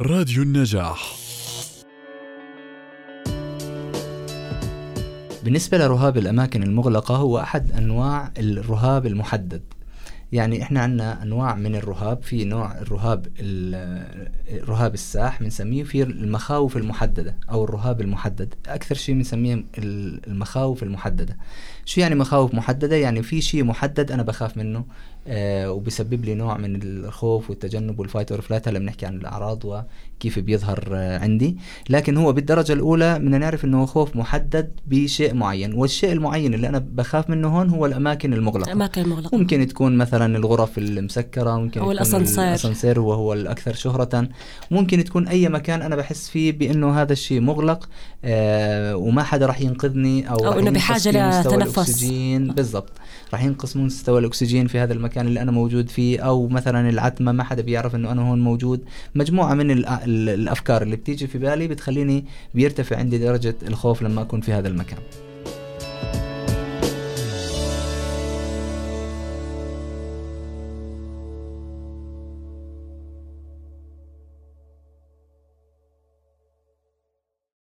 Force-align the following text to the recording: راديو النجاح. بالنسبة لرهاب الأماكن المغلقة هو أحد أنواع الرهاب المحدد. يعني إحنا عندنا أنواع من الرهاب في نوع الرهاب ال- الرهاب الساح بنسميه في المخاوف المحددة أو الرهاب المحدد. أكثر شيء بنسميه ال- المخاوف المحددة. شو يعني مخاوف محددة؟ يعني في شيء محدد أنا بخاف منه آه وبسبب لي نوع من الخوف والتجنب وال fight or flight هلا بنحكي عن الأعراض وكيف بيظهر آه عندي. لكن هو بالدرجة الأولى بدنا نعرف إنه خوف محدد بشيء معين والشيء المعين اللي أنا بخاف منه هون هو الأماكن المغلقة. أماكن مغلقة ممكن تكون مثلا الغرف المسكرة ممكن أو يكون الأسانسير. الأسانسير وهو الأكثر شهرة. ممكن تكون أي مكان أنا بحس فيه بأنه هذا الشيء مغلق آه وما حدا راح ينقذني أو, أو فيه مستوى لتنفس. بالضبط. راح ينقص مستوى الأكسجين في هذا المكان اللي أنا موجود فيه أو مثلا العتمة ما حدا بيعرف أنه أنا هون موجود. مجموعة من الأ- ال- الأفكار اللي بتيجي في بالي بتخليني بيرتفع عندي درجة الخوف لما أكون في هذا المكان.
راديو 0.00 0.42
النجاح. 0.42 1.16
بالنسبة 5.44 5.78
لرهاب 5.78 6.18
الأماكن 6.18 6.62
المغلقة 6.62 7.16
هو 7.16 7.38
أحد 7.38 7.72
أنواع 7.72 8.32
الرهاب 8.38 9.06
المحدد. 9.06 9.73
يعني 10.34 10.62
إحنا 10.62 10.80
عندنا 10.80 11.22
أنواع 11.22 11.54
من 11.54 11.74
الرهاب 11.76 12.22
في 12.22 12.44
نوع 12.44 12.78
الرهاب 12.78 13.26
ال- 13.40 14.28
الرهاب 14.62 14.94
الساح 14.94 15.40
بنسميه 15.42 15.82
في 15.84 16.02
المخاوف 16.02 16.76
المحددة 16.76 17.34
أو 17.50 17.64
الرهاب 17.64 18.00
المحدد. 18.00 18.54
أكثر 18.66 18.94
شيء 18.94 19.14
بنسميه 19.14 19.64
ال- 19.78 20.20
المخاوف 20.26 20.82
المحددة. 20.82 21.36
شو 21.84 22.00
يعني 22.00 22.14
مخاوف 22.14 22.54
محددة؟ 22.54 22.96
يعني 22.96 23.22
في 23.22 23.40
شيء 23.40 23.64
محدد 23.64 24.12
أنا 24.12 24.22
بخاف 24.22 24.56
منه 24.56 24.84
آه 25.26 25.70
وبسبب 25.72 26.24
لي 26.24 26.34
نوع 26.34 26.56
من 26.58 26.82
الخوف 26.82 27.50
والتجنب 27.50 27.98
وال 27.98 28.08
fight 28.08 28.32
or 28.32 28.40
flight 28.40 28.68
هلا 28.68 28.78
بنحكي 28.78 29.06
عن 29.06 29.14
الأعراض 29.16 29.64
وكيف 29.64 30.38
بيظهر 30.38 30.88
آه 30.92 31.18
عندي. 31.18 31.56
لكن 31.90 32.16
هو 32.16 32.32
بالدرجة 32.32 32.72
الأولى 32.72 33.18
بدنا 33.18 33.38
نعرف 33.38 33.64
إنه 33.64 33.86
خوف 33.86 34.16
محدد 34.16 34.70
بشيء 34.86 35.34
معين 35.34 35.74
والشيء 35.74 36.12
المعين 36.12 36.54
اللي 36.54 36.68
أنا 36.68 36.78
بخاف 36.78 37.30
منه 37.30 37.48
هون 37.48 37.68
هو 37.70 37.86
الأماكن 37.86 38.32
المغلقة. 38.34 38.72
أماكن 38.72 39.08
مغلقة 39.08 39.38
ممكن 39.38 39.66
تكون 39.66 39.96
مثلا 39.96 40.23
الغرف 40.26 40.78
المسكرة 40.78 41.56
ممكن 41.56 41.80
أو 41.80 41.84
يكون 41.86 41.92
الأسانسير. 41.96 42.44
الأسانسير 42.44 43.00
وهو 43.00 43.32
الأكثر 43.32 43.74
شهرة. 43.74 44.28
ممكن 44.70 45.04
تكون 45.04 45.28
أي 45.28 45.48
مكان 45.48 45.82
أنا 45.82 45.96
بحس 45.96 46.28
فيه 46.28 46.52
بأنه 46.52 47.00
هذا 47.02 47.12
الشيء 47.12 47.40
مغلق 47.40 47.88
آه 48.24 48.96
وما 48.96 49.22
حدا 49.22 49.46
راح 49.46 49.60
ينقذني 49.60 50.30
أو, 50.30 50.36
أو 50.36 50.58
فيه 51.10 51.10
مستوى 51.38 51.56
لتنفس. 51.56 52.04
بالضبط. 52.52 52.92
راح 53.32 53.44
ينقص 53.44 53.76
مستوى 53.76 54.20
الأكسجين 54.20 54.66
في 54.66 54.78
هذا 54.78 54.92
المكان 54.92 55.26
اللي 55.26 55.42
أنا 55.42 55.50
موجود 55.50 55.88
فيه 55.88 56.20
أو 56.20 56.48
مثلا 56.48 56.88
العتمة 56.88 57.32
ما 57.32 57.44
حدا 57.44 57.62
بيعرف 57.62 57.94
أنه 57.94 58.12
أنا 58.12 58.30
هون 58.30 58.40
موجود. 58.40 58.80
مجموعة 59.14 59.54
من 59.54 59.82
الأ- 59.84 59.88
ال- 60.04 60.28
الأفكار 60.28 60.82
اللي 60.82 60.96
بتيجي 60.96 61.26
في 61.26 61.38
بالي 61.38 61.68
بتخليني 61.68 62.24
بيرتفع 62.54 62.96
عندي 62.96 63.18
درجة 63.18 63.54
الخوف 63.68 64.02
لما 64.02 64.22
أكون 64.22 64.40
في 64.40 64.52
هذا 64.52 64.68
المكان. 64.68 64.98